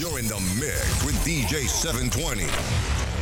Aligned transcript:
You're 0.00 0.18
in 0.18 0.28
the 0.28 0.40
mix 0.58 1.04
with 1.04 1.14
DJ 1.26 1.68
720. 1.68 3.19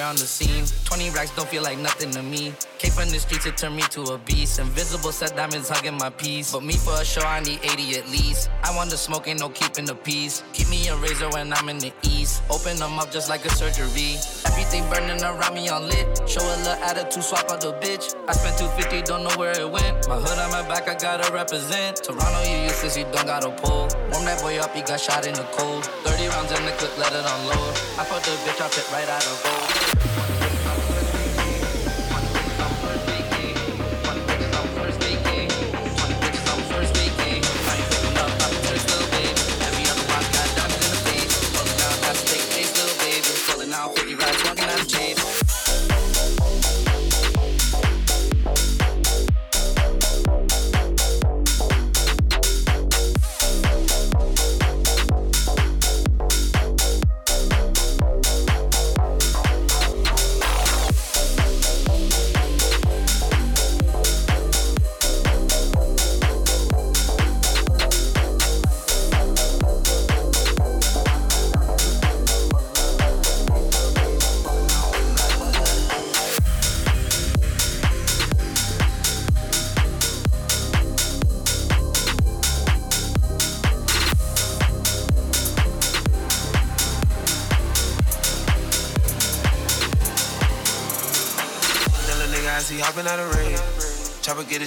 The 0.00 0.26
scene. 0.26 0.64
20 0.84 1.10
racks 1.10 1.34
don't 1.36 1.48
feel 1.48 1.62
like 1.62 1.78
nothing 1.78 2.10
to 2.10 2.22
me. 2.22 2.52
Came 2.78 2.90
from 2.90 3.10
the 3.10 3.18
streets, 3.18 3.46
it 3.46 3.56
turned 3.56 3.76
me 3.76 3.82
to 3.90 4.02
a 4.14 4.18
beast. 4.18 4.58
Invisible 4.58 5.12
set 5.12 5.36
diamonds 5.36 5.68
hugging 5.68 5.96
my 5.96 6.10
piece. 6.10 6.52
But 6.52 6.64
me 6.64 6.74
for 6.74 6.94
a 7.00 7.04
show, 7.04 7.22
I 7.22 7.40
need 7.40 7.60
80 7.62 7.98
at 7.98 8.08
least. 8.08 8.50
I 8.62 8.74
want 8.74 8.90
the 8.90 8.96
smoke, 8.96 9.28
ain't 9.28 9.40
no 9.40 9.48
keeping 9.48 9.84
the 9.84 9.94
peace. 9.94 10.42
Keep 10.52 10.68
me 10.68 10.88
a 10.88 10.96
razor 10.96 11.28
when 11.30 11.52
I'm 11.52 11.68
in 11.68 11.78
the 11.78 11.92
east. 12.02 12.42
Open 12.50 12.76
them 12.76 12.98
up 12.98 13.10
just 13.10 13.28
like 13.28 13.44
a 13.44 13.50
surgery. 13.50 14.16
Everything 14.54 14.88
burning 14.88 15.20
around 15.20 15.52
me 15.52 15.68
on 15.68 15.88
lit. 15.88 16.06
Show 16.28 16.38
a 16.38 16.54
little 16.62 16.74
attitude, 16.74 17.24
swap 17.24 17.50
out 17.50 17.60
the 17.60 17.72
bitch. 17.82 18.14
I 18.28 18.32
spent 18.34 18.56
250, 18.56 19.02
don't 19.02 19.24
know 19.24 19.36
where 19.36 19.50
it 19.50 19.68
went. 19.68 20.06
My 20.06 20.14
hood 20.14 20.38
on 20.38 20.48
my 20.52 20.62
back, 20.62 20.86
I 20.86 20.94
gotta 20.94 21.26
represent. 21.32 21.96
Toronto, 21.96 22.40
you 22.48 22.62
useless, 22.62 22.96
you 22.96 23.02
don't 23.10 23.26
gotta 23.26 23.50
pull. 23.50 23.90
Warm 24.14 24.24
that 24.30 24.40
boy 24.40 24.58
up, 24.58 24.70
he 24.70 24.82
got 24.82 25.00
shot 25.00 25.26
in 25.26 25.34
the 25.34 25.42
cold. 25.58 25.86
30 26.06 26.28
rounds 26.28 26.52
in 26.52 26.64
the 26.66 26.70
clip, 26.78 26.96
let 26.98 27.10
it 27.12 27.26
unload. 27.26 27.74
I 27.98 28.06
put 28.06 28.22
the 28.22 28.30
bitch 28.46 28.64
off 28.64 28.78
it 28.78 28.86
right 28.92 29.08
out 29.08 29.26
of 29.26 29.42
gold. 29.42 30.13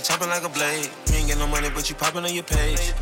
Chopping 0.07 0.29
like 0.29 0.43
a 0.43 0.49
blade. 0.49 0.89
You 1.11 1.15
ain't 1.19 1.27
get 1.27 1.37
no 1.37 1.47
money, 1.47 1.67
but 1.69 1.89
you 1.89 1.95
popping 1.95 2.23
on 2.23 2.33
your 2.33 2.47
page. 2.47 2.93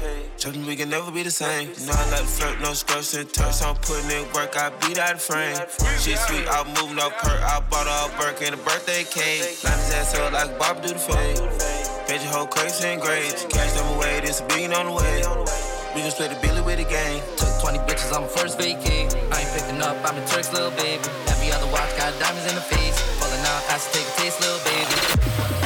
Me 0.45 0.65
we 0.65 0.75
can 0.75 0.89
never 0.89 1.11
be 1.11 1.21
the 1.21 1.29
same. 1.29 1.69
You 1.77 1.85
know 1.85 1.93
I 1.93 2.09
like 2.09 2.25
flirt, 2.25 2.59
no 2.61 2.73
skirts 2.73 3.13
and 3.13 3.29
turks. 3.29 3.61
I'm 3.61 3.75
putting 3.77 4.09
in 4.09 4.25
work, 4.33 4.57
I 4.57 4.73
beat 4.81 4.97
out 4.97 5.13
the 5.13 5.21
frame. 5.21 5.57
Shit 6.01 6.17
sweet, 6.25 6.45
I'm 6.49 6.65
moving 6.73 6.97
up 6.97 7.13
perk. 7.21 7.41
I 7.41 7.61
bought 7.69 7.85
her 7.85 8.09
a 8.09 8.17
Burke 8.17 8.41
and 8.41 8.55
a 8.55 8.61
birthday 8.65 9.03
cake. 9.05 9.61
Line 9.63 9.77
his 9.85 9.93
ass 9.93 10.15
up 10.17 10.33
like 10.33 10.57
Bob 10.57 10.81
do 10.81 10.89
the 10.89 10.99
fade. 10.99 11.37
Paid 12.09 12.21
your 12.25 12.31
whole 12.33 12.47
crates 12.47 12.83
and 12.83 13.01
grades. 13.01 13.45
Cash 13.49 13.73
them 13.73 13.85
away, 13.97 14.21
this 14.21 14.41
a 14.41 14.45
billion 14.45 14.73
on 14.73 14.85
the 14.85 14.93
way. 14.93 15.21
We 15.93 16.01
can 16.01 16.11
split 16.11 16.33
the 16.33 16.39
billy 16.41 16.61
with 16.61 16.77
the 16.81 16.89
gang. 16.89 17.21
Took 17.37 17.53
20 17.61 17.85
bitches 17.85 18.13
on 18.13 18.23
my 18.25 18.27
first 18.29 18.57
vacay. 18.57 19.09
I 19.29 19.45
ain't 19.45 19.51
picking 19.53 19.81
up, 19.81 19.97
I'm 20.05 20.17
a 20.17 20.25
Turk's 20.25 20.53
little 20.53 20.73
baby. 20.73 21.05
Every 21.29 21.53
other 21.53 21.69
watch 21.69 21.89
got 21.97 22.17
diamonds 22.17 22.49
in 22.49 22.55
the 22.55 22.65
face. 22.65 22.97
Pulling 23.21 23.45
out, 23.45 23.61
I 23.69 23.77
to 23.77 23.87
take 23.93 24.05
a 24.05 24.13
taste, 24.21 24.41
little 24.41 24.61
baby. 24.65 25.64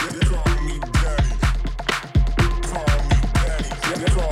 Call 0.00 0.08
me 0.64 0.78
daddy. 0.80 1.36
Call 2.62 2.86
me 3.08 3.18
daddy. 3.34 4.10
Call 4.14 4.29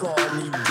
call 0.00 0.16
me. 0.34 0.69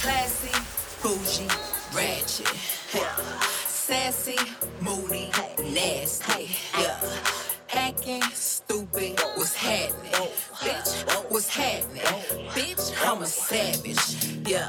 Classy, 0.00 0.52
bougie, 1.02 1.48
ratchet, 1.92 2.48
yeah. 2.94 3.16
Sassy, 3.66 4.38
moody, 4.80 5.28
nasty, 5.72 6.56
yeah. 6.78 7.00
Acting 7.72 8.22
stupid, 8.32 9.18
what's 9.34 9.56
happening? 9.56 10.12
Bitch, 10.62 11.30
what's 11.30 11.48
happening? 11.48 12.02
Bitch, 12.54 12.94
I'm 13.04 13.22
a 13.22 13.26
savage, 13.26 14.46
yeah. 14.46 14.68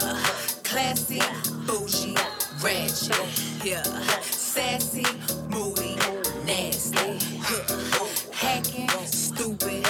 Classy, 0.64 1.22
bougie, 1.68 2.18
ratchet, 2.64 3.64
yeah. 3.64 3.84
Sassy, 4.22 5.06
moody, 5.50 5.96
nasty. 6.46 7.20
Hacking, 8.34 8.90
stupid, 9.06 9.86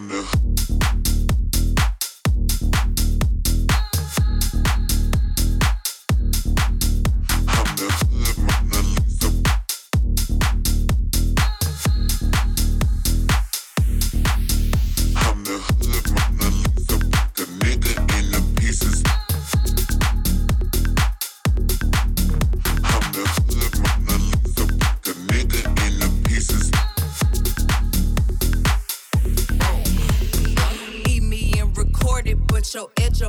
I'm 0.00 0.08
the 0.08 0.39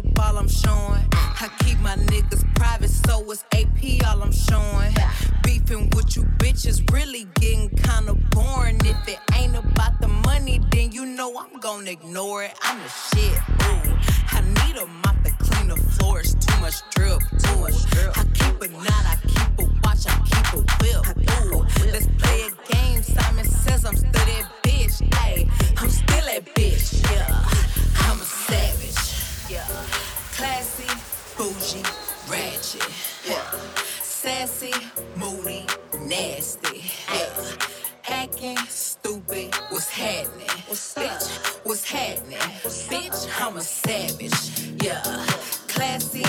up 0.02 0.20
all 0.20 0.38
I'm 0.38 0.48
showing. 0.48 1.06
I 1.14 1.50
keep 1.60 1.80
my 1.80 1.96
niggas 1.96 2.44
private, 2.56 2.90
so 2.90 3.30
it's 3.32 3.44
AP 3.54 4.06
all 4.08 4.22
I'm 4.22 4.32
showing. 4.32 4.94
Beefing 5.44 5.90
with 5.96 6.16
you 6.16 6.24
bitches 6.38 6.78
really 6.92 7.28
getting 7.36 7.70
kinda 7.70 8.14
boring. 8.32 8.80
If 8.86 9.08
it 9.08 9.20
ain't 9.36 9.56
about 9.56 10.00
the 10.02 10.08
money, 10.08 10.62
then 10.72 10.92
you 10.92 11.06
know 11.06 11.38
I'm 11.38 11.60
gonna 11.60 11.92
ignore 11.92 12.44
it. 12.44 12.54
I'm 12.64 12.80
the 12.80 12.90
shit, 12.90 13.38
ooh. 13.68 13.98
I 14.38 14.42
need 14.42 14.78
a 14.78 14.86
mop 15.04 15.24
to 15.24 15.32
clean 15.46 15.68
the 15.70 15.78
floors, 15.78 16.36
too 16.36 16.58
much 16.62 16.78
drip, 16.96 17.22
ooh. 17.50 17.66
I 17.66 18.24
keep 18.34 18.62
a 18.62 18.68
knot, 18.86 19.06
I 19.14 19.18
keep 19.28 19.60
a 19.60 19.66
watch, 19.84 20.06
I 20.08 20.16
keep 20.32 20.48
a 20.54 20.62
whip, 20.80 21.02
ooh. 21.46 21.66
Let's 21.92 22.08
play 22.22 22.48
a 22.50 22.74
game, 22.74 23.04
Simon 23.04 23.46
says 23.46 23.86
I'm 23.86 23.96
still 23.96 24.12
that 24.12 24.46
bitch, 24.64 24.98
ayy. 25.26 25.50
I'm 25.78 25.90
still 25.90 26.26
that 26.26 26.46
bitch, 26.56 27.12
yeah. 27.12 27.51
Stupid, 38.70 39.56
what's 39.70 39.90
happening? 39.90 40.48
What's 40.68 40.96
Bitch, 40.96 41.66
what's 41.66 41.84
happening? 41.90 42.38
Bitch, 42.38 43.42
I'm 43.42 43.58
a 43.58 43.62
savage, 43.62 44.84
yeah. 44.84 45.02
Classy, 45.68 46.24